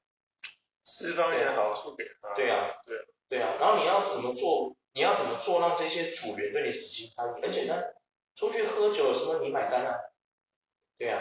[0.84, 2.96] 释放一点好处给他，对啊，对。
[3.26, 4.76] 对啊，然后你要怎么做？
[4.92, 7.40] 你要怎么做让这些组员对你死心塌地？
[7.42, 7.82] 很简单，
[8.36, 9.96] 出去喝酒什么你买单啊？
[10.98, 11.20] 对啊，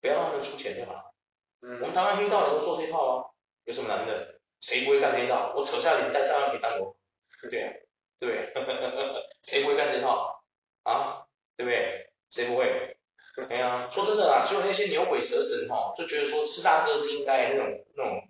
[0.00, 1.12] 不要让他们出钱就好。
[1.60, 3.30] 嗯，我们台湾黑道也都做这套啊，
[3.64, 4.40] 有什么难的？
[4.60, 5.52] 谁不会干黑道？
[5.54, 6.96] 我扯下领带当然可以当我。
[7.50, 7.72] 对啊，
[8.18, 8.52] 对，
[9.44, 10.42] 谁不会干这套？
[10.82, 11.26] 啊，
[11.56, 12.10] 对不对？
[12.30, 12.96] 谁不会？
[13.50, 18.28] 哎呀，说真的啦，只有那些牛鬼蛇神哈，就觉得说吃大哥是应该那种那种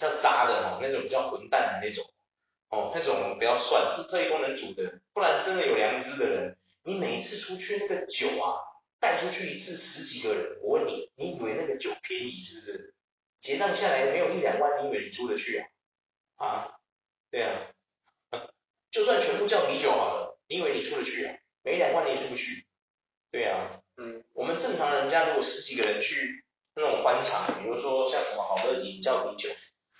[0.00, 2.10] 比较渣的哈，那种比较混蛋的那种。
[2.70, 8.62] 哦，那种不要算，是特异功能组的，不然真的有良知的人，你每一次出去那个酒啊，
[8.98, 12.94] 带出去一次十几个人，我问你，你以为那个酒便宜是不是？
[13.40, 16.46] 结账下来没有一两万，你以为你出得去啊？
[16.46, 16.74] 啊？
[17.30, 17.66] 对啊，
[18.92, 21.36] 就算全部叫啤酒好了，你以为你出得去啊？
[21.62, 22.64] 没两万你也出不去。
[23.32, 26.44] 对啊，嗯，我们正常人家如果十几个人去
[26.74, 29.50] 那种欢场，比如说像什么好乐迪叫啤酒，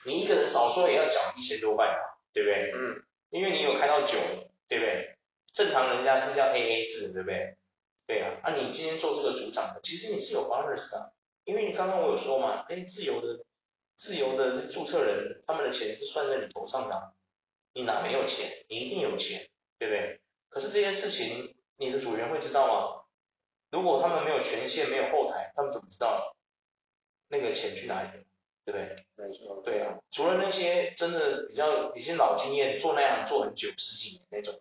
[0.05, 2.73] 你一个人少说也要缴一千多块吧，对不对？
[2.75, 3.03] 嗯。
[3.31, 4.19] 因为你有开到九，
[4.67, 5.17] 对不对？
[5.53, 7.57] 正常人家是叫 AA 制，对不对？
[8.07, 11.13] 对啊，啊你今天做这个组长的，其实你是有 bonus 的，
[11.45, 13.45] 因为你刚刚我有说嘛，哎，自由的
[13.97, 17.15] 自由的注册人，他们的钱是算在你头上的，
[17.73, 18.51] 你哪没有钱？
[18.69, 19.49] 你一定有钱，
[19.79, 20.21] 对不对？
[20.49, 23.05] 可是这些事情，你的组员会知道吗？
[23.71, 26.35] 如果他们没有权限，没有后台，他们怎么知道
[27.29, 28.25] 那个钱去哪里了？
[28.65, 28.97] 对不对？
[29.17, 29.63] 没错。
[29.65, 34.61] 对啊，除了那些真的比较已经老经验，做那样做很久十几年那种，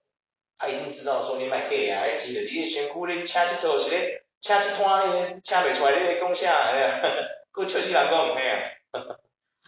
[0.58, 6.52] 他一定知道说你买 gay 啊，记得你先顾你掐几头是咧，掐几摊咧，掐不出来咧，讲啥？
[6.52, 7.02] 哎呀，
[7.52, 8.60] 够笑死人讲嘿啊，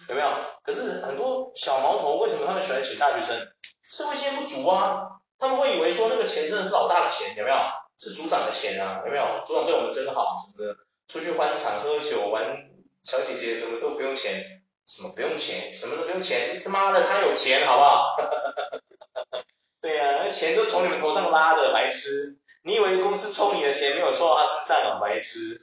[0.10, 0.28] 有没有？
[0.64, 3.52] 可是很多小毛头为什么他们喜欢请大学生？
[3.84, 7.56] 社会经验不足啊，他们会以为说那个钱真的是老大的钱，有没有？
[7.98, 9.44] 是组长的钱啊，有没有？
[9.46, 10.78] 组长对我们真好，什么的，
[11.08, 12.70] 出去欢场喝酒玩，
[13.04, 18.16] 小姐姐什么都不用钱，什么不用钱，什么都不用钱，他妈的他有钱好不好？
[19.82, 22.38] 对啊，那钱都从你们头上拉的，白痴！
[22.64, 25.60] 你以为公司抽你的钱没有抽到他身上啊，白痴！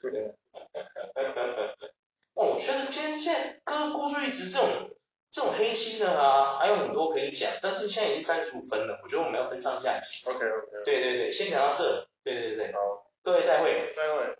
[2.34, 4.90] 哦，我觉得今天现在跟郭瑞直这种
[5.30, 10.28] 这种黑心的啊，还有很多可以讲，但是现在已经三十五分了，我觉得我们要分上下集。
[10.28, 10.84] OK OK。
[10.84, 12.08] 对对对，先讲到这。
[12.24, 12.78] 对对对，好，
[13.22, 13.94] 各位再会。
[13.96, 14.38] 再会。